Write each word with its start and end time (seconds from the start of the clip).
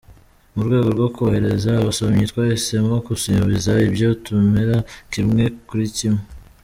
Mu 0.53 0.61
rwego 0.65 0.87
rwo 0.95 1.07
korohereza 1.15 1.69
abasomyi, 1.81 2.23
twahisemo 2.31 2.93
gusubiza 3.07 3.71
ibyo 3.87 4.07
tutemera 4.23 4.77
kimwe 5.11 5.43
kuri 5.67 5.85
kimwe. 5.97 6.23